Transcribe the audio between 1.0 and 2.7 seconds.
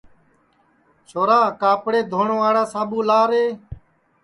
چھورا کاپڑے دھونواڑا